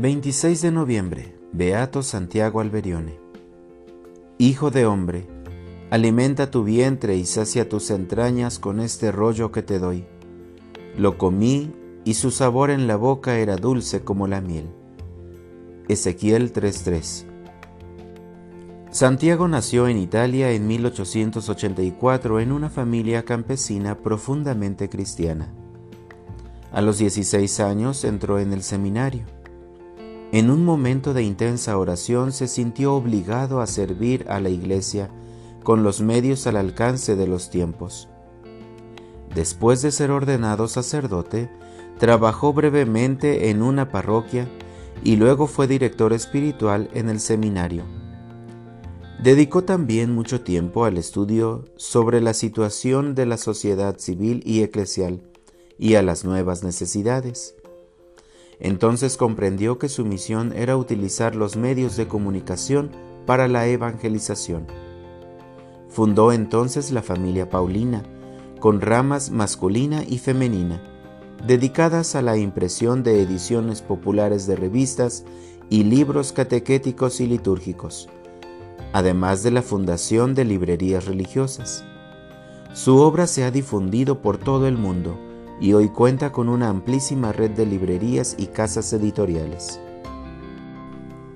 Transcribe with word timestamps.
26 0.00 0.62
de 0.62 0.70
noviembre, 0.70 1.34
Beato 1.52 2.04
Santiago 2.04 2.60
Alberione. 2.60 3.18
Hijo 4.38 4.70
de 4.70 4.86
hombre, 4.86 5.26
alimenta 5.90 6.52
tu 6.52 6.62
vientre 6.62 7.16
y 7.16 7.26
sacia 7.26 7.68
tus 7.68 7.90
entrañas 7.90 8.60
con 8.60 8.78
este 8.78 9.10
rollo 9.10 9.50
que 9.50 9.64
te 9.64 9.80
doy. 9.80 10.06
Lo 10.96 11.18
comí 11.18 11.74
y 12.04 12.14
su 12.14 12.30
sabor 12.30 12.70
en 12.70 12.86
la 12.86 12.94
boca 12.94 13.38
era 13.38 13.56
dulce 13.56 14.04
como 14.04 14.28
la 14.28 14.40
miel. 14.40 14.68
Ezequiel 15.88 16.52
3:3 16.52 17.26
Santiago 18.92 19.48
nació 19.48 19.88
en 19.88 19.98
Italia 19.98 20.52
en 20.52 20.68
1884 20.68 22.38
en 22.38 22.52
una 22.52 22.70
familia 22.70 23.24
campesina 23.24 23.98
profundamente 23.98 24.88
cristiana. 24.88 25.52
A 26.70 26.82
los 26.82 26.98
16 26.98 27.58
años 27.58 28.04
entró 28.04 28.38
en 28.38 28.52
el 28.52 28.62
seminario 28.62 29.37
en 30.30 30.50
un 30.50 30.64
momento 30.64 31.14
de 31.14 31.22
intensa 31.22 31.78
oración 31.78 32.32
se 32.32 32.48
sintió 32.48 32.94
obligado 32.94 33.60
a 33.60 33.66
servir 33.66 34.26
a 34.28 34.40
la 34.40 34.50
iglesia 34.50 35.10
con 35.62 35.82
los 35.82 36.00
medios 36.00 36.46
al 36.46 36.56
alcance 36.56 37.16
de 37.16 37.26
los 37.26 37.50
tiempos. 37.50 38.08
Después 39.34 39.82
de 39.82 39.90
ser 39.90 40.10
ordenado 40.10 40.68
sacerdote, 40.68 41.50
trabajó 41.98 42.52
brevemente 42.52 43.50
en 43.50 43.62
una 43.62 43.90
parroquia 43.90 44.48
y 45.02 45.16
luego 45.16 45.46
fue 45.46 45.66
director 45.66 46.12
espiritual 46.12 46.90
en 46.92 47.08
el 47.08 47.20
seminario. 47.20 47.84
Dedicó 49.22 49.64
también 49.64 50.14
mucho 50.14 50.42
tiempo 50.42 50.84
al 50.84 50.96
estudio 50.96 51.64
sobre 51.76 52.20
la 52.20 52.34
situación 52.34 53.14
de 53.14 53.26
la 53.26 53.36
sociedad 53.36 53.98
civil 53.98 54.42
y 54.44 54.62
eclesial 54.62 55.22
y 55.78 55.94
a 55.94 56.02
las 56.02 56.24
nuevas 56.24 56.62
necesidades. 56.62 57.54
Entonces 58.60 59.16
comprendió 59.16 59.78
que 59.78 59.88
su 59.88 60.04
misión 60.04 60.52
era 60.52 60.76
utilizar 60.76 61.36
los 61.36 61.56
medios 61.56 61.96
de 61.96 62.08
comunicación 62.08 62.90
para 63.26 63.46
la 63.46 63.66
evangelización. 63.66 64.66
Fundó 65.88 66.32
entonces 66.32 66.90
la 66.90 67.02
familia 67.02 67.48
Paulina, 67.48 68.02
con 68.60 68.80
ramas 68.80 69.30
masculina 69.30 70.02
y 70.06 70.18
femenina, 70.18 70.82
dedicadas 71.46 72.14
a 72.14 72.22
la 72.22 72.36
impresión 72.36 73.02
de 73.02 73.22
ediciones 73.22 73.82
populares 73.82 74.46
de 74.46 74.56
revistas 74.56 75.24
y 75.70 75.84
libros 75.84 76.32
catequéticos 76.32 77.20
y 77.20 77.26
litúrgicos, 77.26 78.08
además 78.92 79.42
de 79.42 79.52
la 79.52 79.62
fundación 79.62 80.34
de 80.34 80.44
librerías 80.44 81.04
religiosas. 81.04 81.84
Su 82.72 82.98
obra 82.98 83.26
se 83.26 83.44
ha 83.44 83.50
difundido 83.50 84.20
por 84.20 84.38
todo 84.38 84.66
el 84.66 84.76
mundo, 84.76 85.18
y 85.60 85.72
hoy 85.72 85.88
cuenta 85.88 86.32
con 86.32 86.48
una 86.48 86.68
amplísima 86.68 87.32
red 87.32 87.50
de 87.50 87.66
librerías 87.66 88.34
y 88.38 88.46
casas 88.46 88.92
editoriales. 88.92 89.80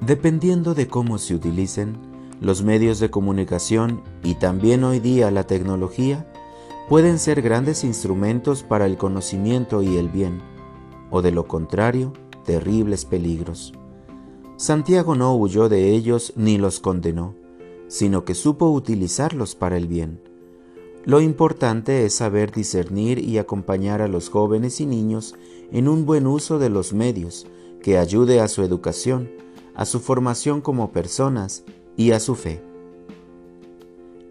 Dependiendo 0.00 0.74
de 0.74 0.86
cómo 0.86 1.18
se 1.18 1.34
utilicen, 1.34 1.98
los 2.40 2.62
medios 2.62 3.00
de 3.00 3.10
comunicación 3.10 4.02
y 4.22 4.34
también 4.34 4.84
hoy 4.84 5.00
día 5.00 5.30
la 5.30 5.46
tecnología 5.46 6.30
pueden 6.88 7.18
ser 7.18 7.42
grandes 7.42 7.84
instrumentos 7.84 8.62
para 8.62 8.86
el 8.86 8.96
conocimiento 8.96 9.82
y 9.82 9.96
el 9.96 10.08
bien, 10.08 10.42
o 11.10 11.22
de 11.22 11.32
lo 11.32 11.48
contrario, 11.48 12.12
terribles 12.44 13.04
peligros. 13.04 13.72
Santiago 14.56 15.14
no 15.14 15.34
huyó 15.34 15.68
de 15.68 15.90
ellos 15.90 16.32
ni 16.36 16.58
los 16.58 16.80
condenó, 16.80 17.34
sino 17.88 18.24
que 18.24 18.34
supo 18.34 18.70
utilizarlos 18.70 19.54
para 19.54 19.76
el 19.76 19.88
bien 19.88 20.20
lo 21.04 21.20
importante 21.20 22.06
es 22.06 22.14
saber 22.14 22.50
discernir 22.50 23.18
y 23.18 23.38
acompañar 23.38 24.00
a 24.00 24.08
los 24.08 24.30
jóvenes 24.30 24.80
y 24.80 24.86
niños 24.86 25.34
en 25.70 25.88
un 25.88 26.06
buen 26.06 26.26
uso 26.26 26.58
de 26.58 26.70
los 26.70 26.92
medios 26.94 27.46
que 27.82 27.98
ayude 27.98 28.40
a 28.40 28.48
su 28.48 28.62
educación, 28.62 29.30
a 29.74 29.84
su 29.84 30.00
formación 30.00 30.62
como 30.62 30.92
personas 30.92 31.64
y 31.96 32.12
a 32.12 32.20
su 32.20 32.34
fe. 32.34 32.62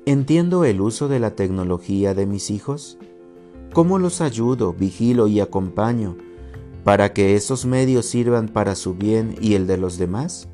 ¿Entiendo 0.06 0.66
el 0.66 0.82
uso 0.82 1.08
de 1.08 1.20
la 1.20 1.36
tecnología 1.36 2.14
de 2.14 2.26
mis 2.26 2.50
hijos? 2.50 2.98
¿Cómo 3.74 4.00
los 4.00 4.22
ayudo, 4.22 4.74
vigilo 4.74 5.28
y 5.28 5.40
acompaño 5.40 6.18
para 6.84 7.14
que 7.14 7.36
esos 7.36 7.66
medios 7.66 8.08
sirvan 8.08 8.50
para 8.50 8.76
su 8.76 8.96
bien 8.96 9.36
y 9.40 9.54
el 9.54 9.68
de 9.68 9.78
los 9.78 9.98
demás? 9.98 10.50